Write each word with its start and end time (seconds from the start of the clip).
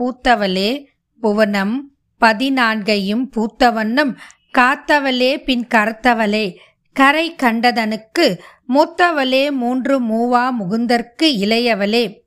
பூத்தவளே 0.00 0.84
புவனம் 1.20 1.96
பதினான்கையும் 2.20 3.24
பூத்தவண்ணம் 3.36 4.16
காத்தவளே 4.58 5.44
பின் 5.44 5.66
கரத்தவளே. 5.74 6.56
கரை 6.92 7.34
கண்டதனுக்கு 7.34 8.40
மூத்தவளே 8.68 9.50
மூன்று 9.50 10.00
மூவா 10.02 10.50
முகுந்தற்கு 10.60 11.22
இளையவளே. 11.22 12.18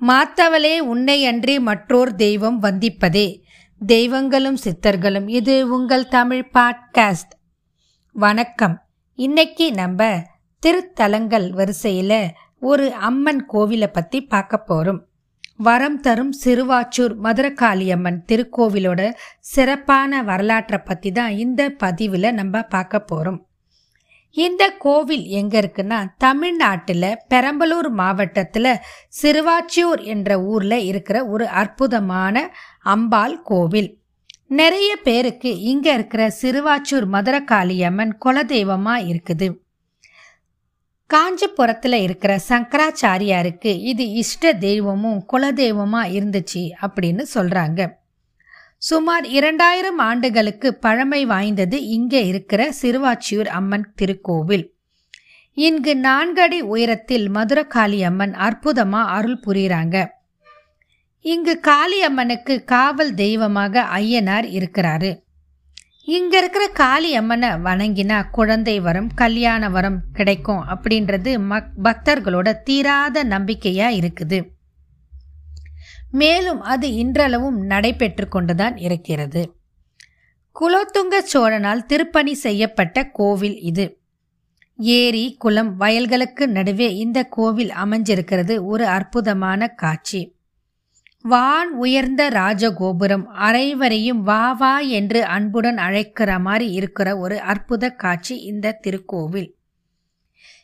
மாத்தவளே 0.00 0.78
உன்னையன்றி 0.80 1.60
மற்றோர் 1.60 2.14
தெய்வம் 2.14 2.62
வந்திப்பதே. 2.62 3.40
தெய்வங்களும் 3.86 4.56
சித்தர்களும் 4.56 5.28
இது 5.28 5.74
உங்கள் 5.74 6.08
தமிழ் 6.08 6.50
பாட்காஸ்ட். 6.54 7.34
வணக்கம். 8.12 8.82
இன்னைக்கு 9.14 9.72
நம்ம 9.72 10.22
திருத்தலங்கள் 10.66 11.50
வரிசையில் 11.50 12.30
ஒரு 12.60 12.92
அம்மன் 12.92 13.46
கோவிலை 13.52 13.86
பற்றி 13.86 14.20
பார்க்க 14.20 14.56
போகிறோம் 14.56 15.09
வரம் 15.66 15.96
தரும் 16.00 16.32
சிறுவாச்சூர் 16.42 17.14
மதுரகாளியம்மன் 17.24 18.18
திருக்கோவிலோட 18.28 19.00
சிறப்பான 19.52 20.22
வரலாற்றை 20.22 20.78
பற்றி 20.78 21.10
தான் 21.12 21.32
இந்த 21.36 21.62
பதிவில் 21.82 22.28
நம்ம 22.32 22.62
பார்க்க 22.74 23.00
போகிறோம் 23.00 23.38
இந்த 24.36 24.62
கோவில் 24.78 25.24
எங்கே 25.40 25.58
இருக்குன்னா 25.60 25.98
தமிழ்நாட்டில் 26.16 27.08
பெரம்பலூர் 27.32 27.90
மாவட்டத்தில் 28.00 28.72
சிறுவாச்சியூர் 29.22 30.02
என்ற 30.14 30.38
ஊரில் 30.42 30.78
இருக்கிற 30.90 31.18
ஒரு 31.26 31.46
அற்புதமான 31.62 32.36
அம்பாள் 32.94 33.36
கோவில். 33.42 33.90
நிறைய 34.60 34.90
பேருக்கு 35.06 35.50
இங்கே 35.72 35.92
இருக்கிற 35.94 36.22
சிறுவாச்சூர் 36.42 37.08
மதுரகாளியம்மன் 37.14 38.14
குலதெய்வமாக 38.24 39.06
இருக்குது. 39.10 39.48
காஞ்சிபுரத்தில் 41.10 41.98
இருக்கிற 42.00 42.32
சங்கராச்சாரியாருக்கு 42.48 43.72
இது 43.92 44.04
இஷ்ட 44.12 44.52
தெய்வமும் 44.58 45.20
குலதெய்வமாக 45.32 46.12
இருந்துச்சு 46.18 46.62
அப்படின்னு 46.82 47.24
சொல்கிறாங்க 47.34 47.98
சுமார் 48.82 49.26
இரண்டாயிரம் 49.28 49.98
ஆண்டுகளுக்கு 49.98 50.68
பழமை 50.74 51.22
வாய்ந்தது 51.26 51.78
இங்கே 51.86 52.20
இருக்கிற 52.26 52.62
சிறுவாச்சியூர் 52.82 53.50
அம்மன் 53.58 53.86
திருக்கோவில். 53.98 54.64
இங்கு 55.56 55.92
நான்கடி 55.96 56.60
உயரத்தில் 56.74 57.26
மதுரகாளி 57.28 57.98
அம்மன் 58.02 58.34
அற்புதமா 58.46 59.02
அருள் 59.16 59.40
புரியுறாங்க. 59.46 59.96
இங்கு 61.24 61.54
காளியம்மனுக்கு 61.68 62.54
காவல் 62.64 63.12
தெய்வமாக 63.14 63.82
ஐயனார் 63.94 64.48
இருக்கிறாரு. 64.58 65.10
இங்க 66.16 66.38
இருக்கிற 66.38 66.66
காளி 66.66 67.14
அம்மனை 67.14 67.48
வணங்கினா 67.48 68.30
குழந்தை 68.30 68.80
வரம் 68.80 69.10
கல்யாண 69.14 69.68
வரம் 69.68 70.02
கிடைக்கும் 70.12 70.62
அப்படின்றது 70.68 71.38
மக் 71.44 71.68
பக்தர்களோட 71.84 72.62
தீராத 72.62 73.24
நம்பிக்கையா 73.24 73.88
இருக்குது. 73.98 74.38
மேலும் 76.10 76.60
அது 76.60 76.94
இன்றளவும் 76.94 77.58
நடைபெற்று 77.60 78.28
கொண்டுதான் 78.28 78.76
இருக்கிறது. 78.76 79.42
குலோத்துங்க 80.60 81.20
சோழனால் 81.34 81.86
திருப்பணி 81.86 82.34
செய்யப்பட்ட 82.34 83.06
கோவில் 83.10 83.58
இது. 83.60 83.98
ஏரி 84.76 85.36
குளம் 85.38 85.76
வயல்களுக்கு 85.76 86.48
நடுவே 86.48 86.96
இந்த 86.96 87.24
கோவில் 87.24 87.72
அமைஞ்சிருக்கிறது 87.84 88.64
ஒரு 88.64 88.86
அற்புதமான 88.86 89.68
காட்சி. 89.68 90.22
வான் 91.22 91.72
உயர்ந்த 91.72 92.28
ராஜகோபுரம் 92.28 93.24
அனைவரையும் 93.24 94.22
வா 94.22 94.52
வா 94.52 94.78
என்று 94.78 95.24
அன்புடன் 95.24 95.78
அழைக்கிற 95.78 96.38
மாதிரி 96.38 96.70
இருக்கிற 96.70 97.18
ஒரு 97.18 97.40
அற்புத 97.40 97.90
காட்சி 97.90 98.36
இந்த 98.36 98.80
திருக்கோவில். 98.86 99.50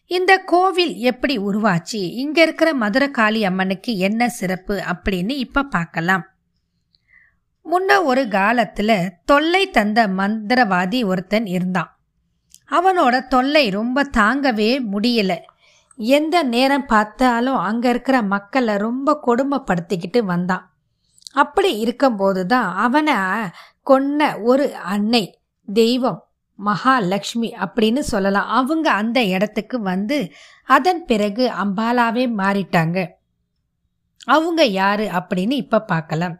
இந்த 0.06 0.38
கோவில் 0.38 0.94
எப்படி 0.94 1.38
உருவாச்சு? 1.38 2.02
இங்க 2.14 2.42
இருக்கிற 2.42 2.74
மதுரகாளி 2.74 3.44
அம்மனுக்கு 3.44 3.96
என்ன 3.96 4.28
சிறப்பு 4.28 4.82
அப்படின்னு 4.86 5.30
இப்ப 5.30 5.62
பார்க்கலாம். 5.62 6.24
முன்ன 7.64 8.04
ஒரு 8.04 8.22
காலத்துல 8.22 9.08
தொல்லை 9.24 9.70
தந்த 9.70 10.06
மந்திரவாதி 10.06 11.04
ஒருத்தன் 11.04 11.46
இருந்தான். 11.46 12.00
அவனோட 12.70 13.26
தொல்லை 13.26 13.68
ரொம்ப 13.68 14.08
தாங்கவே 14.16 14.80
முடியல. 14.92 15.36
எந்த 15.98 16.42
நேரம் 16.42 16.86
பார்த்தாலும் 16.86 17.56
அங்கே 17.56 17.88
இருக்கிற 17.88 18.22
மக்களை 18.22 18.76
ரொம்ப 18.76 19.20
கொடுமைப்படுத்திக்கிட்டு 19.26 20.20
வந்தான். 20.22 20.76
அப்படி 21.32 21.78
இருக்கும்போது 21.78 22.46
தான் 22.46 22.74
அவனை 22.74 23.14
கொன்ன 23.90 24.42
ஒரு 24.42 24.74
அன்னை 24.74 25.40
தெய்வம் 25.66 26.20
மகாலட்சுமி 26.58 27.54
அப்படின்னு 27.58 27.98
சொல்லலாம். 27.98 28.48
அவங்க 28.48 28.90
அந்த 28.90 29.24
இடத்துக்கு 29.24 29.80
வந்து 29.80 30.32
அதன் 30.64 31.04
பிறகு 31.04 31.52
அம்பாலாவே 31.64 32.24
மாறிட்டாங்க. 32.36 33.08
அவங்க 34.24 34.64
யாரு 34.64 35.04
அப்படின்னு 35.04 35.50
இப்ப 35.50 35.82
பார்க்கலாம். 35.82 36.36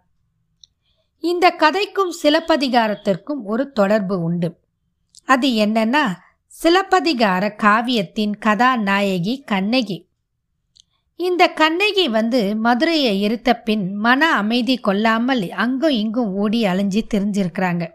இந்த 1.19 1.55
கதைக்கும் 1.59 2.13
சிலப்பதிகாரத்திற்கும் 2.23 3.43
ஒரு 3.45 3.73
தொடர்பு 3.73 4.23
உண்டு. 4.23 4.61
அது 5.25 5.49
என்னன்னா 5.49 6.05
சிலப்பதிகார 6.61 7.55
காவியத்தின் 7.63 8.39
கதாநாயகி 8.39 9.45
கண்ணகி. 9.47 10.09
இந்த 11.17 11.49
கண்ணகி 11.49 12.09
வந்து 12.09 12.57
மதுரையை 12.57 13.21
இருத்த 13.21 13.57
பின் 13.57 13.95
மன 13.95 14.31
அமைதி 14.33 14.77
கொள்ளாமல் 14.77 15.51
அங்கும் 15.51 15.91
இங்கும் 15.91 16.33
ஓடி 16.35 16.65
அலைஞ்சி 16.65 17.03
திரிஞ்சிருக்கிறாங்க. 17.15 17.87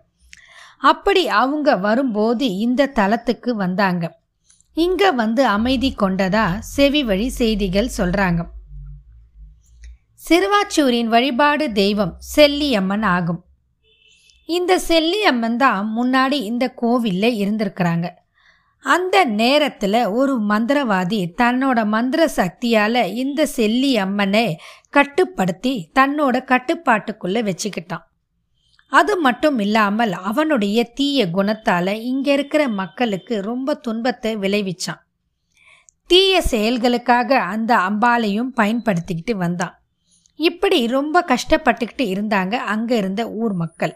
அப்படி 0.78 1.28
அவங்க 1.28 1.76
வரும்போது 1.76 2.58
இந்த 2.58 2.86
தலத்துக்கு 2.86 3.50
வந்தாங்க. 3.50 4.20
இங்க 4.74 5.12
வந்து 5.12 5.46
அமைதி 5.46 5.96
கொண்டதா 5.98 6.58
செவி 6.60 7.04
வழி 7.04 7.30
செய்திகள் 7.30 7.92
சொல்றாங்க. 7.98 8.46
சிறுவாச்சூரின் 10.30 11.08
வழிபாடு 11.08 11.72
தெய்வம் 11.72 12.18
செல்லியம்மன் 12.36 13.06
ஆகும். 13.06 13.46
இந்த 14.46 14.82
செல்லியம்மன் 14.88 15.56
தான் 15.56 15.94
முன்னாடி 15.98 16.32
இந்த 16.32 16.74
கோவில்ல 16.82 17.26
இருந்திருக்கிறாங்க. 17.44 18.20
அந்த 18.86 19.26
நேரத்தில் 19.26 20.00
ஒரு 20.10 20.34
மந்திரவாதி 20.42 21.20
தன்னோட 21.38 21.80
மந்திர 21.86 22.22
சக்தியால் 22.28 23.02
இந்த 23.14 23.46
செல்லி 23.46 23.92
அம்மனை 23.98 24.46
கட்டுப்படுத்தி 24.90 25.74
தன்னோட 26.00 26.36
கட்டுப்பாட்டுக்குள்ளே 26.52 27.42
வச்சுக்கிட்டான். 27.50 28.06
அது 28.92 29.14
மட்டும் 29.18 29.60
இல்லாமல் 29.60 30.12
அவனுடைய 30.12 30.84
தீய 30.94 31.26
குணத்தால் 31.26 31.94
இங்கே 32.04 32.34
இருக்கிற 32.34 32.68
மக்களுக்கு 32.68 33.42
ரொம்ப 33.42 33.76
துன்பத்தை 33.76 34.38
விளைவிச்சான். 34.38 35.02
தீய 36.10 36.42
செயல்களுக்காக 36.52 37.30
அந்த 37.54 37.72
அம்பாலையும் 37.90 38.52
பயன்படுத்திக்கிட்டு 38.56 39.36
வந்தான். 39.36 39.76
இப்படி 40.40 40.88
ரொம்ப 40.88 41.26
கஷ்டப்பட்டுக்கிட்டு 41.28 42.06
இருந்தாங்க 42.14 42.56
அங்கே 42.74 42.98
இருந்த 42.98 43.24
ஊர் 43.30 43.54
மக்கள். 43.54 43.94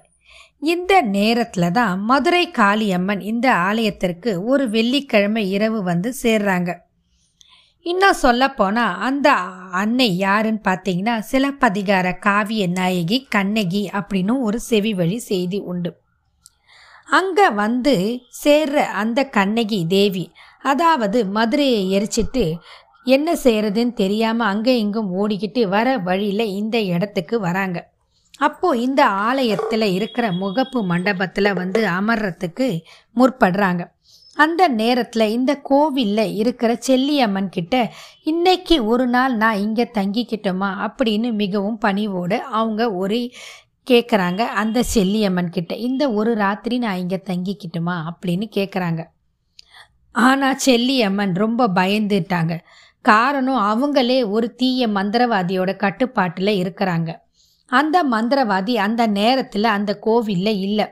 இந்த 0.73 0.93
நேரத்தில் 1.15 1.73
தான் 1.77 1.95
மதுரை 2.09 2.43
காளியம்மன் 2.57 3.21
இந்த 3.31 3.47
ஆலயத்திற்கு 3.67 4.31
ஒரு 4.51 4.63
வெள்ளிக்கிழமை 4.75 5.43
இரவு 5.55 5.79
வந்து 5.89 6.09
சேர்றாங்க. 6.23 6.69
இன்னும் 7.85 8.21
சொல்லப்போனால் 8.23 8.99
அந்த 9.07 9.29
அன்னை 9.81 10.07
யாருன்னு 10.25 10.61
பார்த்தீங்கன்னா 10.67 11.15
சிலப்பதிகார 11.31 12.13
காவிய 12.27 12.63
நாயகி 12.77 13.17
கண்ணகி 13.35 13.83
அப்படின்னு 13.99 14.35
ஒரு 14.47 14.59
செவி 14.69 14.93
வழி 14.93 15.17
செய்தி 15.29 15.59
உண்டு. 15.71 15.91
அங்கே 17.09 17.47
வந்து 17.63 17.95
சேர்ற 18.43 18.85
அந்த 19.01 19.19
கண்ணகி 19.37 19.81
தேவி 19.87 20.25
அதாவது 20.71 21.19
மதுரையை 21.37 21.83
எரிச்சிட்டு 21.97 22.45
என்ன 23.15 23.35
செய்யறதுன்னு 23.43 23.93
தெரியாமல் 24.03 24.51
அங்கே 24.53 24.73
இங்கும் 24.83 25.11
ஓடிக்கிட்டு 25.19 25.63
வர 25.75 25.97
வழியில் 26.07 26.53
இந்த 26.59 26.77
இடத்துக்கு 26.93 27.35
வராங்க. 27.39 27.77
அப்போ 28.39 28.77
இந்த 28.77 29.05
ஆலயத்தில் 29.05 29.81
இருக்கிற 29.81 30.31
முகப்பு 30.31 30.83
மண்டபத்தில் 30.83 31.53
வந்து 31.53 31.87
அமர்றதுக்கு 31.87 32.81
முற்படுறாங்க. 33.15 33.93
அந்த 34.33 34.67
நேரத்தில் 34.67 35.29
இந்த 35.29 35.55
கோவிலில் 35.55 36.33
இருக்கிற 36.35 36.79
செல்லியம்மன் 36.87 37.49
கிட்ட 37.49 37.91
இன்னைக்கு 38.23 38.85
ஒரு 38.85 39.07
நாள் 39.07 39.35
நான் 39.35 39.57
இங்கே 39.57 39.91
தங்கிக்கிட்டோமா? 39.93 40.69
அப்படின்னு 40.87 41.33
மிகவும் 41.33 41.77
பணிவோடு 41.77 42.41
அவங்க 42.41 42.93
ஒரு 42.93 43.31
கேட்குறாங்க 43.91 44.39
அந்த 44.39 44.83
செல்லியம்மன் 44.95 45.49
கிட்ட. 45.49 45.75
இந்த 45.75 46.11
ஒரு 46.11 46.35
ராத்திரி 46.35 46.77
நான் 46.77 46.97
இங்கே 46.97 47.21
தங்கிக்கிட்டுமா? 47.25 47.95
அப்படின்னு 48.09 48.47
கேட்குறாங்க 48.55 49.03
ஆனால் 50.11 50.59
செல்லியம்மன் 50.65 51.33
ரொம்ப 51.33 51.67
பயந்துட்டாங்க. 51.67 52.59
காரணம் 53.01 53.95
அவங்களே 53.95 54.29
ஒரு 54.29 54.55
தீய 54.55 54.87
மந்திரவாதியோட 54.87 55.75
கட்டுப்பாட்டில் 55.75 56.63
இருக்கிறாங்க. 56.63 57.23
அந்த 57.65 58.03
மந்திரவாதி 58.03 58.75
அந்த 58.75 59.07
நேரத்தில் 59.07 59.63
அந்த 59.63 59.99
கோவிலில் 59.99 60.59
இல்லை. 60.59 60.87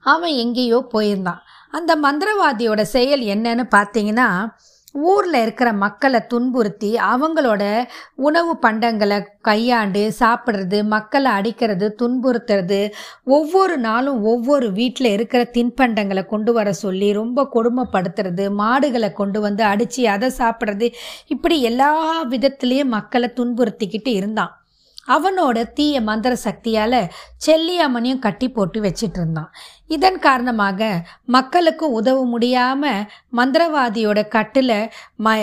அவன் 0.00 0.30
எங்கேயோ 0.30 0.88
போயிருந்தான். 0.92 1.40
அந்த 1.70 1.96
மந்திரவாதியோட 1.96 2.80
செயல் 2.80 3.20
என்னன்னு 3.20 3.64
பார்த்தீங்கன்னா 3.76 4.48
ஊரில் 4.92 5.34
இருக்கிற 5.34 5.72
மக்களை 5.72 6.20
துன்புறுத்தி 6.26 6.94
அவங்களோட 6.94 7.84
உணவு 8.14 8.58
பண்டங்களை 8.62 9.26
கையாண்டு 9.40 10.12
சாப்பிட்றது 10.18 10.84
மக்களை 10.84 11.30
அடிக்கிறது 11.30 11.94
துன்புறுத்துறது 12.02 12.90
ஒவ்வொரு 13.24 13.78
நாளும் 13.78 14.22
ஒவ்வொரு 14.22 14.72
வீட்டில் 14.72 15.10
இருக்கிற 15.10 15.50
தின்பண்டங்களை 15.52 16.26
கொண்டு 16.26 16.52
வர 16.52 16.72
சொல்லி 16.72 17.12
ரொம்ப 17.12 17.48
கொடுமைப்படுத்துறது 17.54 18.50
மாடுகளை 18.50 19.12
கொண்டு 19.12 19.40
வந்து 19.40 19.64
அடித்து 19.64 20.08
அதை 20.08 20.30
சாப்பிட்றது 20.38 20.92
இப்படி 21.26 21.62
எல்லா 21.62 22.24
விதத்துலேயும் 22.24 22.94
மக்களை 22.96 23.32
துன்புறுத்திக்கிட்டு 23.36 24.08
இருந்தான். 24.08 24.54
அவனோட 25.08 25.58
தீய 25.72 26.00
மந்திர 26.00 26.32
சக்தியால் 26.36 27.00
செல்லியம்மனையும் 27.46 28.24
கட்டி 28.26 28.48
போட்டு 28.48 28.80
வச்சிட்டு 28.80 29.18
இருந்தான் 29.20 29.50
இதன் 29.86 30.18
காரணமாக 30.18 30.80
மக்களுக்கு 31.36 31.86
உதவ 31.90 32.24
முடியாமல் 32.24 33.06
மந்திரவாதியோட 33.36 34.28
கட்டில் 34.28 34.78
ம 35.24 35.36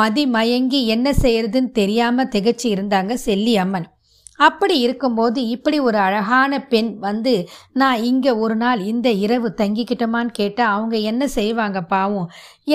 மதி 0.00 0.24
மயங்கி 0.26 0.80
என்ன 0.86 1.10
செய்யறதுன்னு 1.22 1.70
தெரியாமல் 1.72 2.32
திகச்சு 2.34 2.68
இருந்தாங்க 2.76 3.12
செல்லியம்மன். 3.26 3.86
அப்படி 4.40 4.74
இருக்கும்போது 4.78 5.40
இப்படி 5.48 5.78
ஒரு 5.80 5.98
அழகான 5.98 6.52
பெண் 6.72 6.90
வந்து 6.98 7.32
நான் 7.72 8.02
இங்கே 8.02 8.32
ஒரு 8.44 8.56
நாள் 8.56 8.80
இந்த 8.84 9.08
இரவு 9.24 9.48
தங்கிக்கிட்டோமான்னு 9.56 10.32
கேட்டால் 10.32 10.72
அவங்க 10.74 10.96
என்ன 11.10 11.22
செய்வாங்க 11.28 11.80
பாவம்? 11.94 12.28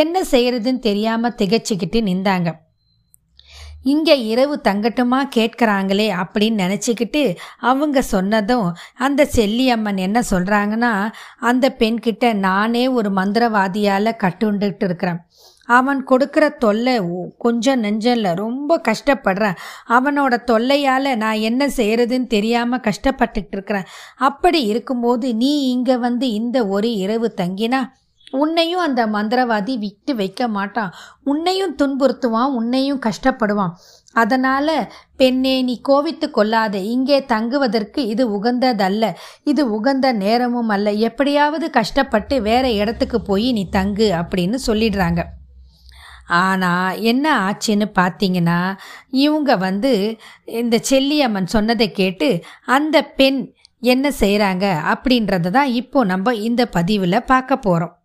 என்ன 0.04 0.24
செய்யறதுன்னு 0.32 0.82
தெரியாமல் 0.90 1.38
திகச்சிக்கிட்டு 1.38 2.02
நின்றாங்க 2.10 2.52
இங்கே 3.84 4.16
இரவு 4.26 4.62
தங்கட்டுமா 4.64 5.20
கேட்குறாங்களே 5.36 6.08
அப்படின்னு 6.22 6.62
நினச்சிக்கிட்டு 6.64 7.36
அவங்க 7.60 8.02
சொன்னதும் 8.02 8.76
அந்த 8.96 9.30
செல்லியம்மன் 9.36 9.98
என்ன 9.98 10.22
சொல்கிறாங்கன்னா 10.32 11.10
அந்த 11.40 11.76
பெண்கிட்ட 11.80 12.34
நானே 12.34 12.88
ஒரு 12.88 13.10
மந்திரவாதியால் 13.10 14.20
கட்டுண்டுட்டு 14.24 14.84
இருக்கிறேன். 14.84 15.20
அவன் 15.66 16.06
கொடுக்குற 16.10 16.58
தொல்லை 16.58 17.02
கொஞ்சம் 17.38 17.84
நெஞ்சல்ல 17.84 18.36
ரொம்ப 18.36 18.82
கஷ்டப்படுறேன். 18.88 19.58
அவனோட 19.90 20.44
தொல்லையால் 20.44 21.18
நான் 21.18 21.44
என்ன 21.50 21.68
செய்கிறதுன்னு 21.68 22.28
தெரியாமல் 22.28 22.80
கஷ்டப்பட்டுட்டு 22.80 23.52
இருக்கிறேன். 23.52 23.90
அப்படி 24.16 24.64
இருக்கும்போது 24.64 25.36
நீ 25.36 25.52
இங்கே 25.70 25.98
வந்து 25.98 26.32
இந்த 26.32 26.68
ஒரு 26.68 26.92
இரவு 26.94 27.34
தங்கினா 27.38 27.82
உன்னையும் 28.32 28.84
அந்த 28.88 29.08
மந்திரவாதி 29.08 29.78
விட்டு 29.78 30.16
வைக்க 30.16 30.48
மாட்டான். 30.48 30.94
உன்னையும் 31.24 31.76
துன்புறுத்துவான் 31.82 32.56
உன்னையும் 32.60 33.02
கஷ்டப்படுவான். 33.06 33.74
அதனால 34.14 34.90
பெண்ணே 35.18 35.64
நீ 35.64 35.82
கோவித்து 35.90 36.32
கொள்ளாத. 36.32 36.78
இங்கே 36.78 37.26
தங்குவதற்கு 37.26 38.08
இது 38.08 38.40
உகந்ததல்ல. 38.40 39.14
இது 39.44 39.72
உகந்த 39.72 40.14
நேரமும் 40.14 40.70
அல்ல. 40.70 40.92
எப்படியாவது 40.92 41.70
கஷ்டப்பட்டு 41.70 42.42
வேற 42.42 42.72
இடத்துக்கு 42.72 43.22
போய் 43.22 43.52
நீ 43.52 43.70
தங்கு 43.70 44.10
அப்படின்னு 44.22 44.60
சொல்லிடுறாங்க. 44.68 45.24
ஆனால் 46.28 47.00
என்ன 47.02 47.26
ஆச்சுன்னு 47.48 47.88
பார்த்தீங்கன்னா 48.00 48.60
இவங்க 49.10 49.58
வந்து 49.58 50.18
இந்த 50.46 50.76
செல்லியம்மன் 50.90 51.46
சொன்னதை 51.46 51.92
கேட்டு 51.92 52.44
அந்த 52.66 53.02
பெண் 53.02 53.54
என்ன 53.84 54.12
செய்கிறாங்க 54.20 54.66
அப்படின்றத 54.94 55.52
தான் 55.52 55.66
இப்போ 55.66 56.04
நம்ம 56.04 56.34
இந்த 56.34 56.66
பதிவில் 56.66 57.26
பார்க்க 57.26 57.58
போகிறோம் 57.58 57.96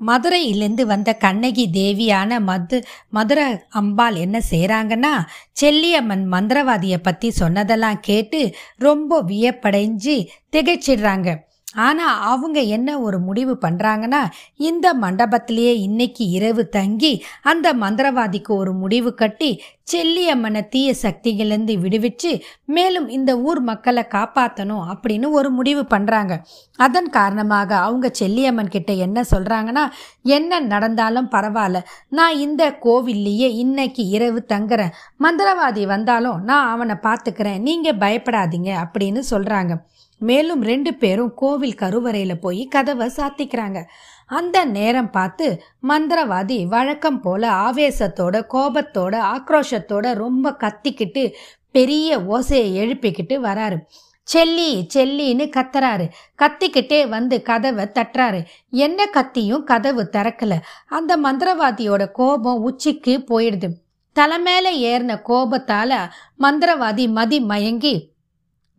மதுரையிலேருந்து 0.00 0.84
வந்த 0.86 1.10
கண்ணகி 1.14 1.64
தேவியான 1.72 2.40
மது 2.40 2.78
மதுரை 3.08 3.46
அம்பாள் 3.70 4.14
என்ன 4.14 4.40
செய்கிறாங்கன்னா 4.50 5.12
செல்லியம்மன் 5.60 6.24
மந்திரவாதியை 6.32 6.98
பற்றி 7.02 7.30
சொன்னதெல்லாம் 7.30 8.00
கேட்டு 8.00 8.40
ரொம்ப 8.78 9.22
வியப்படைஞ்சு 9.22 10.16
திகைச்சிடுறாங்க. 10.52 11.28
ஆனால் 11.74 12.22
அவங்க 12.22 12.60
என்ன 12.60 13.00
ஒரு 13.00 13.18
முடிவு 13.18 13.58
பண்ணுறாங்கன்னா 13.62 14.22
இந்த 14.56 14.94
மண்டபத்திலேயே 14.94 15.74
இன்னைக்கு 15.78 16.24
இரவு 16.28 16.68
தங்கி 16.68 17.12
அந்த 17.42 17.74
மந்திரவாதிக்கு 17.74 18.52
ஒரு 18.54 18.72
முடிவு 18.72 19.14
கட்டி 19.14 19.50
செல்லியம்மனை 19.84 20.68
தீய 20.68 20.94
சக்திகளிலிருந்து 21.02 21.74
விடுவிச்சு 21.80 22.32
மேலும் 22.64 23.08
இந்த 23.08 23.38
ஊர் 23.38 23.60
மக்களை 23.60 24.04
காப்பாற்றணும் 24.10 24.84
அப்படின்னு 24.86 25.30
ஒரு 25.30 25.50
முடிவு 25.50 25.82
பண்ணுறாங்க 25.90 26.34
அதன் 26.78 27.10
காரணமாக 27.10 27.70
அவங்க 27.76 28.10
செல்லியம்மன் 28.18 28.68
கிட்ட 28.68 28.92
என்ன 28.92 29.24
சொல்கிறாங்கன்னா 29.30 29.84
என்ன 30.22 30.60
நடந்தாலும் 30.60 31.28
பரவாயில்ல. 31.30 31.78
நான் 32.08 32.36
இந்த 32.36 32.78
கோவில்லையே 32.82 33.48
இன்னைக்கு 33.54 34.08
இரவு 34.08 34.44
தங்குறேன். 34.48 34.94
மந்திரவாதி 35.24 35.86
வந்தாலும் 35.86 36.44
நான் 36.44 36.70
அவனை 36.70 36.96
பார்த்துக்கிறேன். 37.02 37.58
நீங்கள் 37.58 37.98
பயப்படாதீங்க 37.98 38.70
அப்படின்னு 38.84 39.22
சொல்கிறாங்க 39.30 39.74
மேலும் 40.20 40.62
ரெண்டு 40.62 40.94
பேரும் 40.94 41.34
கோவில் 41.34 41.74
கருவறையில் 41.74 42.40
போய் 42.40 42.66
கதவை 42.66 43.10
சாத்திக்கிறாங்க. 43.16 43.84
அந்த 44.26 44.64
நேரம் 44.64 45.10
பார்த்து 45.10 45.62
மந்திரவாதி 45.88 46.64
வழக்கம் 46.64 47.20
போல 47.20 47.50
ஆவேசத்தோட 47.50 48.42
கோபத்தோட 48.54 49.14
ஆக்ரோஷத்தோட 49.34 50.14
ரொம்ப 50.14 50.50
கத்திக்கிட்டு 50.50 51.32
பெரிய 51.72 52.18
ஓசையை 52.18 52.76
எழுப்பிக்கிட்டு 52.82 53.36
வராரு. 53.42 53.76
செல்லி 54.22 54.86
செல்லின்னு 54.94 55.50
கத்துறாரு. 55.56 56.06
கத்திக்கிட்டே 56.42 57.08
வந்து 57.08 57.42
கதவை 57.42 57.84
தட்டுறாரு. 57.84 58.40
என்ன 58.70 59.06
கத்தியும் 59.06 59.64
கதவு 59.64 60.08
திறக்கல. 60.12 60.58
அந்த 60.88 61.16
மந்திரவாதியோட 61.16 62.10
கோபம் 62.10 62.62
உச்சிக்கு 62.62 63.24
போயிடுது. 63.28 63.68
தலைமையில 64.14 64.68
ஏறின 64.76 65.20
கோபத்தால 65.28 66.08
மந்திரவாதி 66.38 67.08
மதி 67.08 67.40
மயங்கி 67.40 68.12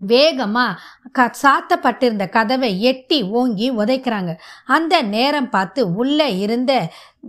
வேகமா 0.08 0.66
க 1.12 1.26
சாத்தப்பட்டிருந்த 1.42 2.26
கதவை 2.30 2.82
எட்டி 2.82 3.24
ஓங்கி 3.24 3.68
உதைக்கிறாங்க. 3.72 4.32
அந்த 4.66 5.02
நேரம் 5.02 5.50
பார்த்து 5.50 5.96
உள்ளே 5.96 6.40
இருந்த 6.40 6.72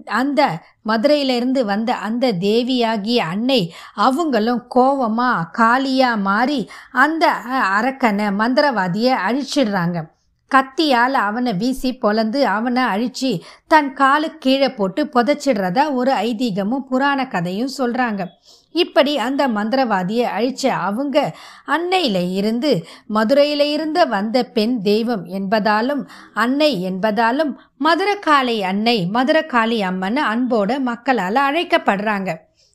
அந்த 0.04 0.40
மதுரையிலிருந்து 0.82 1.64
வந்த 1.64 1.92
அந்த 1.94 2.32
தேவியாகிய 2.32 3.18
அன்னை 3.24 3.60
அவங்களும் 3.94 4.62
கோவமா 4.74 5.30
காளியா 5.58 6.12
மாறி 6.20 6.60
அந்த 6.92 7.26
அரக்கனை 7.78 8.28
மந்திரவாதியை 8.40 9.14
அழிச்சிடுறாங்க. 9.28 9.98
கத்தியால் 10.50 11.14
அவனை 11.26 11.52
வீசி 11.52 11.90
பொலந்து 11.94 12.40
அவனை 12.46 12.82
அழிச்சு 12.84 13.30
தன் 13.66 13.92
காலு 13.92 14.28
கீழே 14.38 14.68
போட்டு 14.74 15.02
புதைச்சிடுறதா 15.14 15.84
ஒரு 15.94 16.12
ஐதீகமும் 16.12 16.86
புராண 16.88 17.26
கதையும் 17.26 17.76
சொல்கிறாங்க 17.78 18.22
இப்படி 18.72 19.18
அந்த 19.18 19.48
மந்திரவாதியை 19.48 20.26
அழிச்ச 20.36 20.66
அவங்க 20.66 21.34
அன்னையில 21.66 22.32
இருந்து 22.32 22.86
மதுரையில 23.14 23.60
இருந்து 23.60 24.08
வந்த 24.08 24.42
பெண் 24.42 24.82
தெய்வம் 24.82 25.24
என்பதாலும் 25.26 26.02
அன்னை 26.34 26.70
என்பதாலும் 26.90 27.52
மதுரக்காளி 27.84 28.60
அன்னை 28.60 29.08
மதுரக்காளி 29.12 29.80
அம்மன் 29.80 30.20
அன்போட 30.32 30.78
மக்களால் 30.78 31.40
அழைக்கப்படுறாங்க. 31.48 32.30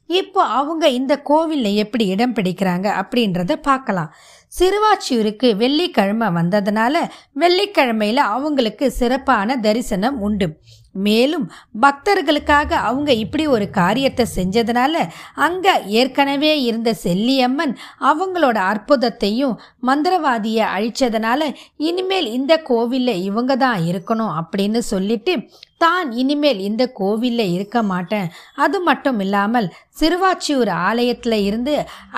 இப்போ 0.09 0.43
அவங்க 0.43 0.89
இந்த 0.89 1.13
கோவிலில் 1.21 1.75
எப்படி 1.75 2.05
இடம் 2.05 2.33
பிடிக்கிறாங்க 2.33 2.87
அப்படின்றத 3.01 3.55
பார்க்கலாம். 3.55 4.13
சிறுவாச்சியூருக்கு 4.59 5.55
வெள்ளிக்கிழமை 5.55 6.27
வந்ததுனால 6.27 6.95
வெள்ளிக்கிழமையில 7.39 8.15
அவங்களுக்கு 8.15 8.91
சிறப்பான 8.91 9.57
தரிசனம் 9.57 10.21
உண்டு. 10.21 10.47
மேலும் 10.95 11.45
பக்தர்களுக்காக 11.81 12.71
அவங்க 12.81 13.11
இப்படி 13.15 13.43
ஒரு 13.47 13.65
காரியத்தை 13.71 14.25
செஞ்சதுனால 14.35 14.95
அங்க 15.39 15.67
ஏற்கனவே 15.93 16.53
இருந்த 16.61 16.91
செல்லியம்மன் 17.03 17.73
அவங்களோட 18.01 18.57
அற்புதத்தையும் 18.67 19.55
மந்திரவாதியை 19.87 20.65
அழிச்சதுனால 20.75 21.41
இனிமேல் 21.83 22.29
இந்த 22.31 22.53
கோவிலில் 22.63 23.23
இவங்க 23.23 23.55
தான் 23.57 23.81
இருக்கணும் 23.85 24.35
அப்படின்னு 24.37 24.81
சொல்லிட்டு 24.85 25.35
தான் 25.81 26.07
இனிமேல் 26.21 26.59
இந்த 26.67 26.83
கோவிலில் 26.99 27.53
இருக்க 27.55 27.77
மாட்டேன். 27.91 28.27
அது 28.63 28.77
மட்டும் 28.87 29.19
இல்லாமல் 29.25 29.67
சிறுவாச்சியூர் 29.99 30.71
ஆலயத்தில் 30.87 31.37
இருந்து 31.47 31.73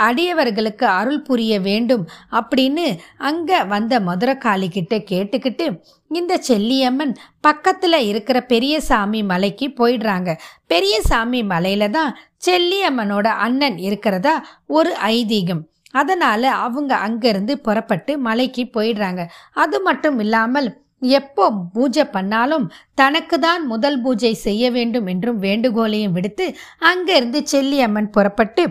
அடியவர்களுக்கு 0.08 0.86
அருள் 1.00 1.26
புரிய 1.30 1.54
வேண்டும் 1.68 2.04
அப்படின்னு 2.40 2.86
அங்கே 3.30 3.60
வந்த 3.74 4.00
மதுரக்காளி 4.10 4.70
கிட்ட 4.78 4.98
கேட்டுக்கிட்டு 5.12 5.68
இந்த 6.12 6.34
செல்லியம்மன் 6.50 7.14
பக்கத்தில் 7.48 8.00
இருக்கிற 8.12 8.38
பெரியசாமி 8.54 9.22
மலைக்கு 9.32 9.68
போயிடுறாங்க. 9.80 10.30
பெரியசாமி 10.68 11.42
மலையில 11.54 11.90
தான் 11.98 12.14
செல்லியம்மனோட 12.48 13.28
அண்ணன் 13.46 13.78
இருக்கிறதா 13.88 14.36
ஒரு 14.78 14.94
ஐதீகம். 15.16 15.64
அதனால 15.92 16.42
அவங்க 16.66 16.94
அங்கேருந்து 17.06 17.54
புறப்பட்டு 17.68 18.12
மலைக்கு 18.28 18.64
போயிடுறாங்க. 18.76 19.22
அது 19.64 19.78
மட்டும் 19.88 20.18
இல்லாமல் 20.26 20.70
எப்போ 21.02 21.46
பூஜை 21.74 22.06
பண்ணாலும் 22.06 22.72
தனக்கு 22.94 23.40
தான் 23.40 23.66
முதல் 23.68 24.02
பூஜை 24.02 24.34
செய்ய 24.34 24.72
வேண்டும் 24.72 25.08
என்றும் 25.08 25.40
வேண்டுகோளையும் 25.40 26.12
விடுத்து 26.12 26.56
அங்கிருந்து 26.80 27.42
செல்லியம்மன் 27.52 28.10
புறப்பட்டு 28.10 28.66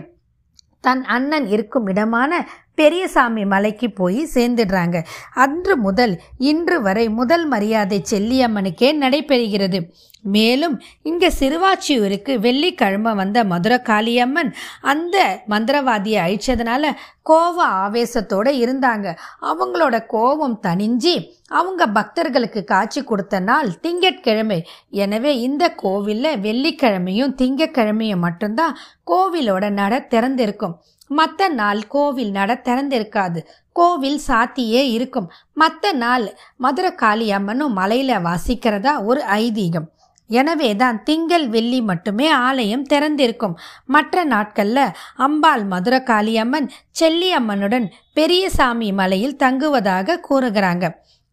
தன் 0.81 1.03
அண்ணன் 1.05 1.47
இருக்கும் 1.47 1.87
இடமான 1.87 2.31
பெரியசாமி 2.75 3.45
மலைக்கு 3.45 3.87
போய் 3.91 4.21
சேர்ந்துடுறாங்க. 4.33 4.97
அன்று 5.33 5.77
முதல் 5.77 6.13
இன்று 6.37 6.81
வரை 6.81 7.09
முதல் 7.09 7.47
மரியாதை 7.47 7.99
செல்லியம்மனுக்கே 8.11 8.89
நடைபெறுகிறது. 8.97 9.79
மேலும் 10.21 10.81
இங்க 11.01 11.31
சிறுவாச்சியூருக்கு 11.39 12.39
வெள்ளிக்கிழமை 12.39 13.13
வந்த 13.13 13.43
மதுரை 13.43 13.77
காளியம்மன் 13.77 14.51
அந்த 14.81 15.43
மந்திரவாதியை 15.49 16.19
அழிச்சதுனால 16.25 16.91
கோவ 17.29 17.55
ஆவேசத்தோட 17.85 18.47
இருந்தாங்க. 18.63 19.17
அவங்களோட 19.41 20.05
கோபம் 20.05 20.59
தணிஞ்சு 20.67 21.13
அவங்க 21.47 21.87
பக்தர்களுக்கு 21.87 22.63
காட்சி 22.63 23.03
கொடுத்த 23.03 23.39
நாள் 23.39 23.79
திங்கட்கிழமை. 23.79 24.65
எனவே 24.89 25.39
இந்த 25.39 25.73
கோவிலில் 25.73 26.39
வெள்ளிக்கிழமையும் 26.39 27.35
திங்கட்கிழமையும் 27.41 28.23
மட்டும்தான் 28.27 28.77
கோவிலோட 29.11 29.69
நட 29.69 30.07
திறந்திருக்கும். 30.09 30.75
மற்ற 31.07 31.47
நாள் 31.47 31.87
கோவில் 31.87 32.31
நட 32.31 32.61
திறந்திருக்காது. 32.63 33.39
கோவில் 33.73 34.19
சாத்தியே 34.27 34.89
இருக்கும். 34.89 35.31
மற்ற 35.53 35.91
நாள் 35.91 36.37
மதுரை 36.57 36.95
காளி 36.95 37.31
அம்மனும் 37.31 37.77
மலையில 37.77 38.21
வாசிக்கிறதா 38.27 39.03
ஒரு 39.03 39.21
ஐதீகம். 39.21 39.87
எனவே 40.29 40.69
தான் 40.75 40.97
திங்கள் 41.03 41.45
வெள்ளி 41.47 41.81
மட்டுமே 41.81 42.27
ஆலயம் 42.29 42.85
திறந்திருக்கும். 42.93 43.55
மற்ற 43.85 44.25
நாட்கள்ல 44.25 44.79
அம்பாள் 45.17 45.63
மதுரகாளியம்மன் 45.63 46.67
செல்லியம்மனுடன் 46.99 47.87
பெரியசாமி 48.13 48.91
மலையில் 48.91 49.39
தங்குவதாக 49.43 50.19
கூறுகிறாங்க. 50.29 50.85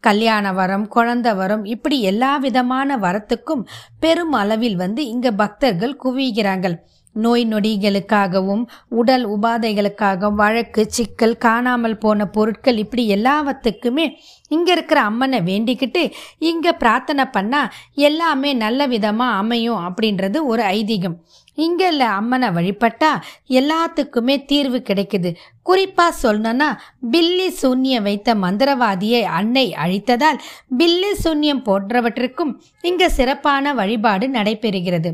கல்யாண 0.04 0.46
வரம் 0.52 0.86
குழந்த 0.88 1.28
வரம் 1.34 1.64
இப்படி 1.64 1.96
எல்லா 2.00 2.32
விதமான 2.38 2.96
வரத்துக்கும் 2.96 3.62
பெரும் 4.00 4.32
அளவில் 4.32 4.76
வந்து 4.76 5.02
இங்க 5.06 5.30
பக்தர்கள் 5.32 5.94
குவிகிறாங்கள் 6.04 6.76
நோய் 7.24 7.44
நொடிகளுக்காகவும் 7.52 8.64
உடல் 9.00 9.24
உபாதைகளுக்காகவும் 9.34 10.40
வழக்கு 10.42 10.82
சிக்கல் 10.88 11.36
காணாமல் 11.38 11.98
போன 11.98 12.26
பொருட்கள் 12.26 12.80
இப்படி 12.84 13.04
எல்லாவத்துக்குமே 13.16 14.06
இங்கே 14.48 14.72
இருக்கிற 14.72 14.98
அம்மனை 15.02 15.38
வேண்டிக்கிட்டு 15.48 16.02
இங்கே 16.50 16.72
பிரார்த்தனை 16.82 17.24
பண்ணால் 17.36 17.72
எல்லாமே 18.08 18.50
நல்ல 18.64 18.86
விதமாக 18.86 19.38
அமையும் 19.40 19.82
அப்படின்றது 19.86 20.38
ஒரு 20.46 20.62
ஐதீகம். 20.78 21.16
இங்கே 21.58 21.86
இல்லை 21.92 22.08
அம்மனை 22.18 22.48
வழிபட்டா 22.56 23.10
எல்லாத்துக்குமே 23.58 24.34
தீர்வு 24.44 24.78
கிடைக்குது. 24.88 25.30
குறிப்பாக 25.62 26.18
சொல்லணும்னா 26.22 26.68
பில்லி 27.12 27.48
சூன்யம் 27.62 28.06
வைத்த 28.08 28.34
மந்திரவாதியை 28.44 29.22
அன்னை 29.38 29.66
அழித்ததால் 29.84 30.42
பில்லி 30.78 31.12
சூன்யம் 31.24 31.66
போன்றவற்றிற்கும் 31.68 32.54
இங்கே 32.82 33.08
சிறப்பான 33.18 33.74
வழிபாடு 33.74 34.28
நடைபெறுகிறது. 34.28 35.12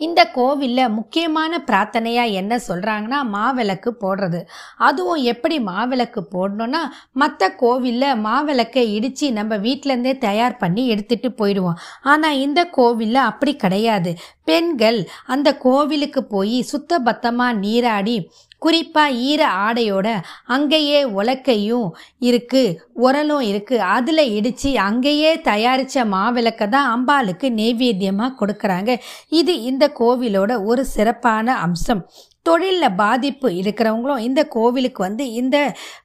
இந்த 0.00 0.20
கோவிலில் 0.38 0.94
முக்கியமான 0.96 1.58
பிரார்த்தனையாக 1.66 2.36
என்ன 2.40 2.54
சொல்கிறாங்கன்னா 2.68 3.18
மாவிளக்கு 3.34 3.90
போடுறது. 4.02 4.40
அதுவும் 4.88 5.22
எப்படி 5.32 5.58
மாவிளக்கு 5.68 6.20
போடணும்னா 6.34 6.82
மற்ற 7.22 7.50
கோவிலில் 7.62 8.20
மாவிளக்கை 8.26 8.84
இடித்து 8.96 9.28
நம்ம 9.32 9.56
வீட்டிலேருந்தே 9.56 10.14
தயார் 10.18 10.60
பண்ணி 10.62 10.84
எடுத்துகிட்டு 10.94 11.30
போயிடுவோம். 11.40 11.78
ஆனால் 12.02 12.40
இந்த 12.46 12.62
கோவிலில் 12.78 13.28
அப்படி 13.30 13.54
கிடையாது. 13.56 14.12
பெண்கள் 14.44 14.98
அந்த 15.26 15.48
கோவிலுக்கு 15.66 16.20
போய் 16.34 16.58
சுத்தபத்தமாக 16.72 17.58
நீராடி 17.64 18.16
குறிப்பாக 18.62 19.16
ஈர 19.28 19.40
ஆடையோட 19.66 20.08
அங்கேயே 20.46 21.00
உலக்கையும் 21.18 21.88
இருக்குது 22.20 22.76
உரலும் 23.06 23.44
இருக்குது 23.50 23.86
அதில் 23.96 24.24
இடித்து 24.36 24.70
அங்கேயே 24.78 25.32
தயாரித்த 25.40 26.04
மாவிளக்கை 26.04 26.68
தான் 26.68 26.90
அம்பாளுக்கு 26.94 27.48
நெய்வேத்தியமாக 27.60 28.36
கொடுக்குறாங்க. 28.40 28.90
இது 29.30 29.54
இந்த 29.62 29.86
கோவிலோட 29.98 30.64
ஒரு 30.64 30.84
சிறப்பான 30.86 31.56
அம்சம். 31.66 32.02
தொழிலில் 32.42 32.96
பாதிப்பு 32.96 33.48
இருக்கிறவங்களும் 33.60 34.24
இந்த 34.28 34.40
கோவிலுக்கு 34.46 35.00
வந்து 35.02 35.24
இந்த 35.32 35.56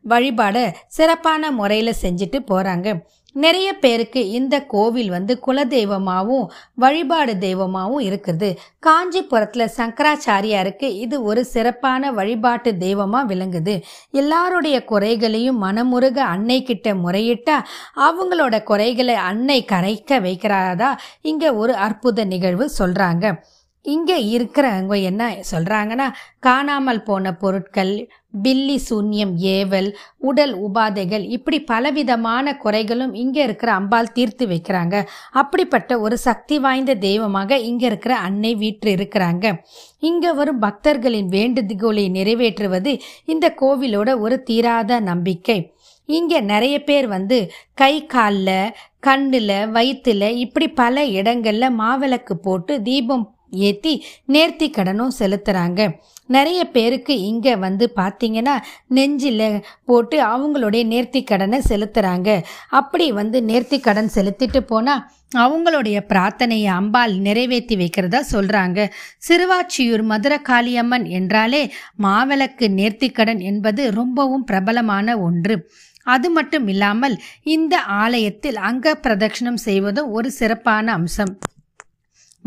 வழிபாடை 0.10 0.64
சிறப்பான 0.88 1.52
முறையில் 1.52 2.00
செஞ்சுட்டு 2.04 2.40
போகிறாங்க 2.52 2.88
நிறைய 3.36 3.68
பேருக்கு 3.74 4.22
இந்த 4.30 4.56
கோவில் 4.74 5.10
வந்து 5.10 5.34
குலதெய்வமாகவும் 5.46 6.48
வழிபாடு 6.84 7.34
தெய்வமாகவும் 7.38 8.04
இருக்குது. 8.08 8.50
காஞ்சிபுரத்தில் 8.80 9.74
சங்கராச்சாரியாருக்கு 9.78 10.88
இது 11.04 11.18
ஒரு 11.24 11.44
சிறப்பான 11.46 12.12
வழிபாட்டு 12.12 12.72
தெய்வமாக 12.78 13.30
விளங்குது. 13.34 13.76
எல்லாருடைய 14.22 14.78
குறைகளையும் 14.92 15.62
மனமுருக 15.64 16.20
அன்னை 16.34 16.60
கிட்ட 16.64 16.94
முறையிட்டா 16.96 17.58
அவங்களோட 18.08 18.56
குறைகளை 18.64 19.18
அன்னை 19.30 19.60
கரைக்க 19.74 20.20
வைக்கிறாதா 20.28 20.92
இங்கே 21.22 21.52
ஒரு 21.62 21.76
அற்புத 21.88 22.26
நிகழ்வு 22.26 22.68
சொல்கிறாங்க 22.80 23.26
இங்கே 23.86 24.18
இருக்கிறவங்க 24.26 25.02
என்ன 25.02 25.38
சொல்கிறாங்கன்னா 25.52 26.08
காணாமல் 26.40 27.04
போன 27.04 27.34
பொருட்கள் 27.34 28.10
பில்லி 28.44 28.82
சூன்யம் 28.90 29.34
ஏவல் 29.38 29.96
உடல் 30.18 30.54
உபாதைகள் 30.54 31.24
இப்படி 31.28 31.64
பலவிதமான 31.64 32.54
குறைகளும் 32.64 33.14
இங்கே 33.14 33.44
இருக்கிற 33.44 33.74
அம்பாள் 33.74 34.12
தீர்த்து 34.12 34.46
வைக்கிறாங்க. 34.48 35.04
அப்படிப்பட்ட 35.32 36.00
ஒரு 36.00 36.18
சக்தி 36.18 36.60
வாய்ந்த 36.60 36.96
தெய்வமாக 36.96 37.58
இங்கே 37.58 37.86
இருக்கிற 37.86 38.16
அன்னை 38.18 38.56
வீற்று 38.56 38.92
இருக்கிறாங்க. 38.92 39.60
இங்கே 40.00 40.32
வரும் 40.32 40.60
பக்தர்களின் 40.60 41.28
வேண்டுகோளை 41.28 42.10
நிறைவேற்றுவது 42.10 43.00
இந்த 43.26 43.56
கோவிலோட 43.62 44.20
ஒரு 44.20 44.44
தீராத 44.44 45.00
நம்பிக்கை. 45.00 45.74
இங்கே 46.06 46.42
நிறைய 46.42 46.84
பேர் 46.84 47.08
வந்து 47.08 47.52
கை 47.74 48.06
காலில் 48.06 48.74
கண்ணில் 49.00 49.58
வயிற்றுல 49.74 50.30
இப்படி 50.30 50.68
பல 50.68 51.06
இடங்களில் 51.06 51.78
மாவிளக்கு 51.78 52.34
போட்டு 52.34 52.82
தீபம் 52.82 53.36
ஏற்றி 53.52 53.94
நேர்த்தி 54.34 54.70
கடனும் 54.70 55.18
செலுத்துகிறாங்க 55.20 55.82
நிறைய 56.26 56.60
பேருக்கு 56.66 57.22
இங்கே 57.22 57.56
வந்து 57.56 57.94
பார்த்தீங்கன்னா 57.96 58.54
நெஞ்சில் 58.88 59.64
போட்டு 59.86 60.18
அவங்களுடைய 60.24 60.84
நேர்த்தி 60.86 61.24
கடனை 61.24 61.62
செலுத்துகிறாங்க 61.70 62.30
அப்படி 62.70 63.12
வந்து 63.12 63.42
நேர்த்தி 63.42 63.80
கடன் 63.80 64.12
செலுத்திட்டு 64.16 64.58
போனால் 64.58 65.04
அவங்களுடைய 65.36 65.98
பிரார்த்தனையை 66.08 66.70
அம்பாள் 66.72 67.14
நிறைவேற்றி 67.18 67.76
வைக்கிறதா 67.76 68.22
சொல்கிறாங்க 68.32 68.80
சிறுவாச்சியூர் 69.28 70.04
மதுர 70.04 70.42
காளியம்மன் 70.50 71.06
என்றாலே 71.10 71.62
மாவிளக்கு 72.04 72.68
நேர்த்திக்கடன் 72.80 73.40
என்பது 73.40 73.92
ரொம்பவும் 73.92 74.44
பிரபலமான 74.44 75.18
ஒன்று. 75.20 75.70
அது 76.08 76.30
மட்டும் 76.30 76.68
இல்லாமல் 76.68 77.16
இந்த 77.44 77.76
ஆலயத்தில் 77.82 78.56
அங்க 78.56 78.96
பிரதட்சணம் 78.96 79.60
செய்வதும் 79.68 80.12
ஒரு 80.12 80.32
சிறப்பான 80.32 80.92
அம்சம். 80.92 81.34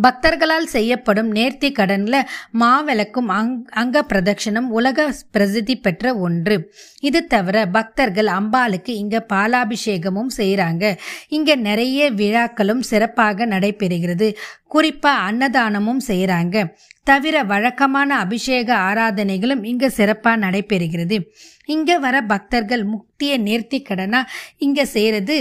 பக்தர்களால் 0.02 0.66
செய்யப்படும் 0.66 1.34
நேர்த்தி 1.34 1.72
கடனில் 1.72 2.26
மாவிளக்கும் 2.60 3.28
அங் 3.36 3.66
அங்க 3.70 4.02
பிரதட்சணம் 4.02 4.68
உலக 4.68 5.14
பிரசித்தி 5.30 5.76
பெற்ற 5.76 6.14
ஒன்று. 6.16 6.56
இது 7.00 7.26
தவிர 7.26 7.66
பக்தர்கள் 7.66 8.26
அம்பாளுக்கு 8.26 8.92
இங்க 9.02 9.26
பாலாபிஷேகமும் 9.32 10.32
செய்கிறாங்க 10.36 10.98
இங்க 11.28 11.54
நிறைய 11.54 12.10
விழாக்களும் 12.10 12.80
சிறப்பாக 12.80 13.46
நடைபெறுகிறது. 13.46 14.28
குறிப்பா 14.74 15.12
அன்னதானமும் 15.28 16.02
செய்கிறாங்க 16.06 16.74
தவிர 17.02 17.42
வழக்கமான 17.42 18.18
அபிஷேக 18.18 18.68
ஆராதனைகளும் 18.76 19.62
இங்க 19.64 19.88
சிறப்பாக 19.88 20.46
நடைபெறுகிறது. 20.46 21.18
இங்க 21.64 21.98
வர 21.98 22.16
பக்தர்கள் 22.22 22.84
முக்திய 22.84 23.32
நேர்த்தி 23.38 23.82
கடனா 23.82 24.26
இங்க 24.58 24.84
செய்யறது 24.84 25.36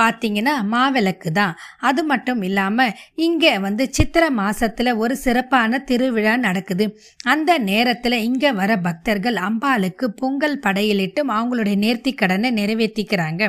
பார்த்தீங்கன்னா 0.00 0.54
மாவிளக்கு 0.72 1.30
தான். 1.38 1.54
அது 1.88 2.02
மட்டும் 2.10 2.42
இல்லாமல் 2.48 2.96
இங்கே 3.26 3.52
வந்து 3.66 3.86
சித்திர 3.96 4.24
மாதத்தில் 4.40 4.92
ஒரு 5.02 5.16
சிறப்பான 5.24 5.82
திருவிழா 5.90 6.34
நடக்குது. 6.46 6.86
அந்த 7.34 7.58
நேரத்தில் 7.70 8.24
இங்கே 8.28 8.52
வர 8.60 8.72
பக்தர்கள் 8.88 9.38
அம்பாளுக்கு 9.48 10.08
பொங்கல் 10.22 10.62
படையலிட்டும் 10.66 11.32
அவங்களுடைய 11.36 11.78
நேர்த்தி 11.84 12.14
கடனை 12.14 12.50
நிறைவேற்றிக்கிறாங்க 12.60 13.44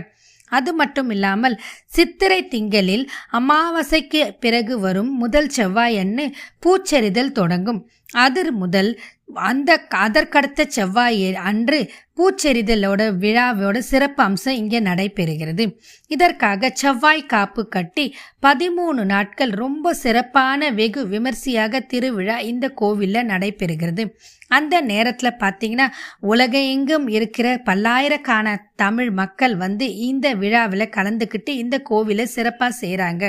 அது 0.51 0.71
மட்டும் 0.79 1.09
இல்லாமல் 1.13 1.55
சித்திரை 1.95 2.37
திங்களில் 2.51 3.03
அமாவாசைக்கு 3.39 4.21
பிறகு 4.43 4.75
வரும் 4.79 5.09
முதல் 5.21 5.49
செவ்வாயன்னு 5.57 6.25
பூச்செறிதல் 6.65 7.37
தொடங்கும். 7.39 7.81
அது 8.25 8.41
முதல் 8.61 8.91
அந்த 9.29 9.71
அதற்கடுத்த 9.99 10.61
செவ்வாய் 10.67 11.25
அன்று 11.49 11.79
பூச்செறிதலோட 12.17 13.01
விழாவோட 13.23 13.77
சிறப்பு 13.89 14.21
அம்சம் 14.23 14.55
இங்கே 14.55 14.79
நடைபெறுகிறது. 14.79 15.63
இதற்காக 16.11 16.69
செவ்வாய் 16.73 17.21
காப்பு 17.25 17.63
கட்டி 17.67 18.05
பதிமூணு 18.45 19.03
நாட்கள் 19.05 19.51
ரொம்ப 19.63 19.93
சிறப்பான 19.93 20.69
வெகு 20.71 21.03
விமர்சையாக 21.07 21.79
திருவிழா 21.79 22.37
இந்த 22.51 22.67
கோவிலில் 22.81 23.29
நடைபெறுகிறது. 23.29 24.05
அந்த 24.47 24.75
நேரத்தில் 24.81 25.39
பார்த்தீங்கன்னா 25.39 25.87
உலகெங்கும் 26.31 27.07
இருக்கிற 27.07 27.47
பல்லாயிரக்கான 27.65 28.55
தமிழ் 28.75 29.11
மக்கள் 29.11 29.55
வந்து 29.55 29.87
இந்த 30.09 30.27
விழாவில் 30.33 30.93
கலந்துக்கிட்டு 30.97 31.53
இந்த 31.63 31.77
கோவிலை 31.89 32.27
சிறப்பாக 32.35 32.77
செய்கிறாங்க 32.81 33.25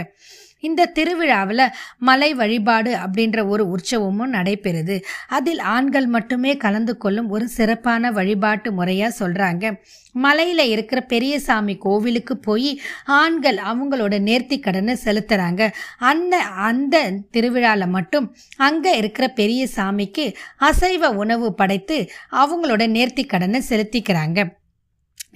இந்த 0.60 0.86
திருவிழாவில் 0.86 1.64
மலை 1.98 2.34
வழிபாடு 2.34 2.94
அப்படின்ற 2.94 3.46
ஒரு 3.46 3.64
உற்சவமும் 3.74 4.34
நடைபெறுது. 4.36 5.02
அதில் 5.28 5.58
ஆண்கள் 5.58 6.06
மட்டுமே 6.06 6.56
கலந்து 6.56 6.96
கொள்ளும் 6.96 7.28
ஒரு 7.28 7.48
சிறப்பான 7.48 8.10
வழிபாட்டு 8.10 8.72
முறையாக 8.72 9.16
சொல்கிறாங்க 9.20 9.76
மலையில் 10.12 10.64
இருக்கிற 10.64 11.00
பெரியசாமி 11.00 11.76
கோவிலுக்கு 11.76 12.36
போய் 12.38 12.80
ஆண்கள் 13.04 13.56
அவங்களோட 13.56 14.14
நேர்த்தி 14.28 14.60
கடனை 14.60 14.96
செலுத்துகிறாங்க 15.04 15.70
அந்த 15.98 16.36
அந்த 16.38 17.10
திருவிழாவில் 17.30 17.86
மட்டும் 17.86 18.36
அங்கே 18.56 18.96
இருக்கிற 18.96 19.28
பெரிய 19.28 19.66
சாமிக்கு 19.76 20.34
அசைவ 20.58 21.10
உணவு 21.14 21.54
படைத்து 21.54 22.10
அவங்களோட 22.32 22.84
நேர்த்தி 22.96 23.26
கடனை 23.26 23.62
செலுத்திக்கிறாங்க. 23.68 24.56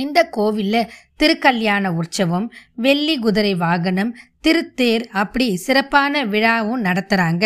இந்த 0.03 0.19
கோவிலில் 0.37 0.91
திருக்கல்யாண 1.21 1.85
உற்சவம் 2.01 2.47
வெள்ளி 2.85 3.17
குதிரை 3.25 3.55
வாகனம் 3.65 4.13
திருத்தேர் 4.47 5.05
அப்படி 5.23 5.47
சிறப்பான 5.65 6.25
விழாவும் 6.27 6.85
நடத்துகிறாங்க 6.87 7.45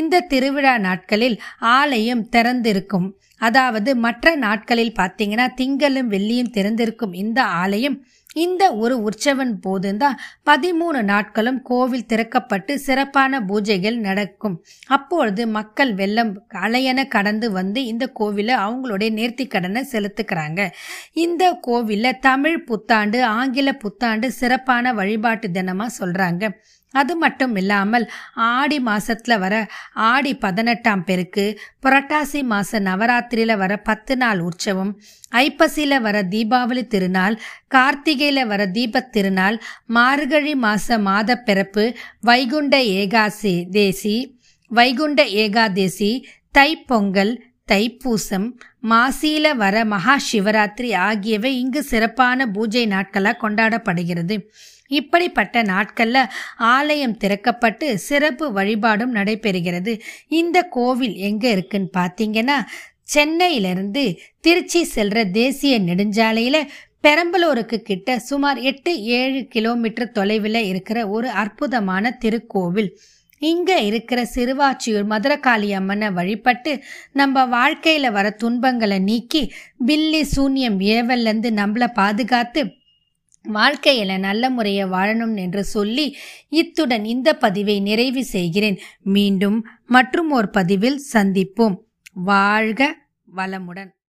இந்த 0.00 0.24
திருவிழா 0.32 0.74
நாட்களில் 0.86 1.36
ஆலயம் 1.76 2.24
திறந்திருக்கும். 2.36 3.08
அதாவது 3.40 3.90
மற்ற 3.96 4.36
நாட்களில் 4.36 4.96
பார்த்தீங்கன்னா 4.98 5.48
திங்களும் 5.54 6.10
வெள்ளியும் 6.10 6.54
திறந்திருக்கும் 6.56 7.14
இந்த 7.14 7.42
ஆலயம் 7.42 7.98
இந்த 8.34 8.64
ஒரு 8.74 8.94
உற்சவன் 9.02 9.52
போதுதான் 9.60 10.16
பதிமூணு 10.50 11.02
நாட்களும் 11.02 11.62
கோவில் 11.62 12.06
திறக்கப்பட்டு 12.08 12.74
சிறப்பான 12.74 13.40
பூஜைகள் 13.40 13.96
நடக்கும். 13.98 14.56
அப்பொழுது 14.86 15.46
மக்கள் 15.48 15.92
வெள்ளம் 15.94 16.32
அலையென 16.62 17.06
கடந்து 17.08 17.48
வந்து 17.50 17.84
இந்த 17.84 18.12
கோவிலை 18.20 18.54
அவங்களுடைய 18.56 19.10
நேர்த்தி 19.12 19.46
கடனை 19.46 19.82
செலுத்துக்கிறாங்க 19.92 20.60
இந்த 21.12 21.44
கோவிலில் 21.60 22.20
தமிழ் 22.20 22.64
புத்தாண்டு 22.64 23.24
ஆங்கில 23.24 23.72
புத்தாண்டு 23.72 24.28
சிறப்பான 24.30 24.92
வழிபாட்டு 24.92 25.48
தினமாக 25.48 25.96
சொல்கிறாங்க 25.98 26.44
அது 26.94 27.16
மட்டும் 27.16 27.56
இல்லாமல் 27.56 28.04
ஆடி 28.50 28.78
மாசத்துல 28.80 29.38
வர 29.38 29.54
ஆடி 30.10 30.34
பதினெட்டாம் 30.34 31.04
பெருக்கு 31.04 31.44
புரட்டாசி 31.82 32.40
மாச 32.52 32.80
நவராத்திரியில 32.80 33.56
வர 33.56 33.76
பத்து 33.76 34.16
நாள் 34.16 34.38
உற்சவம் 34.38 34.92
ஐப்பசியில 35.36 36.00
வர 36.00 36.22
தீபாவளி 36.22 36.86
திருநாள் 36.86 37.36
கார்த்திகையில 37.74 38.46
வர 38.46 38.66
தீபத் 38.66 39.12
திருநாள் 39.12 39.58
மார்கழி 39.86 40.54
மாச 40.58 40.98
மாத 41.00 41.36
பிறப்பு 41.42 41.84
வைகுண்ட 42.20 42.76
ஏகாசி 43.00 43.54
தேசி 43.72 44.16
வைகுண்ட 44.70 45.22
ஏகாதேசி 45.36 46.10
தைப்பொங்கல் 46.58 47.34
தைப்பூசம் 47.68 48.48
மாசியில 48.88 49.46
வர 49.56 49.84
மகா 49.84 50.14
சிவராத்திரி 50.32 50.90
ஆகியவை 50.94 51.50
இங்கு 51.58 51.82
சிறப்பான 51.82 52.46
பூஜை 52.46 52.86
நாட்களாக 52.86 53.40
கொண்டாடப்படுகிறது. 53.42 54.36
இப்படிப்பட்ட 54.88 55.62
நாட்கள்ல 55.62 56.18
ஆலயம் 56.56 57.16
திறக்கப்பட்டு 57.16 57.94
சிறப்பு 57.94 58.52
வழிபாடும் 58.52 59.14
நடைபெறுகிறது. 59.14 60.00
இந்த 60.28 60.62
கோவில் 60.62 61.14
எங்க 61.14 61.48
இருக்குன்னு 61.48 61.90
பார்த்தீங்கன்னா 61.96 62.58
சென்னையிலிருந்து 63.02 64.04
திருச்சி 64.40 64.80
செல்ற 64.94 65.30
தேசிய 65.30 65.78
நெடுஞ்சாலையில 65.78 66.56
பெரம்பலூருக்கு 67.02 67.82
கிட்ட 67.82 68.18
சுமார் 68.18 68.58
எட்டு 68.60 68.92
ஏழு 69.02 69.40
கிலோமீட்டர் 69.48 70.12
தொலைவில் 70.12 70.60
இருக்கிற 70.62 70.98
ஒரு 71.08 71.28
அற்புதமான 71.30 72.18
திருக்கோவில். 72.24 72.90
இங்கே 73.42 73.76
இருக்கிற 73.86 74.20
சிறுவாச்சியூர் 74.34 75.04
மதுரகாளி 75.04 75.68
அம்மனை 75.72 76.08
வழிபட்டு 76.10 76.72
நம்ம 77.12 77.44
வாழ்க்கையில் 77.46 78.10
வர 78.10 78.30
துன்பங்களை 78.30 78.98
நீக்கி 78.98 79.42
பில்லி 79.86 80.22
சூன்யம் 80.36 80.78
ஏவல்லேருந்து 80.80 81.50
நம்மளை 81.60 81.88
பாதுகாத்து 81.94 82.62
வாழ்க்கையில 83.44 84.18
நல்ல 84.18 84.50
முறையை 84.50 84.84
வாழணும் 84.84 85.36
என்று 85.36 85.64
சொல்லி 85.64 86.16
இத்துடன் 86.48 87.04
இந்த 87.04 87.36
பதிவை 87.36 87.80
நிறைவு 87.80 88.24
செய்கிறேன். 88.24 88.78
மீண்டும் 89.02 89.66
மற்றும் 89.86 90.30
ஒரு 90.30 90.48
பதிவில் 90.48 91.02
சந்திப்போம். 91.12 91.76
வாழ்க 92.14 92.96
வளமுடன். 93.36 93.96